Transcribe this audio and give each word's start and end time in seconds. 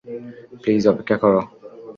Please 0.61 0.83
অপেক্ষা 0.87 1.17
করো। 1.17 1.41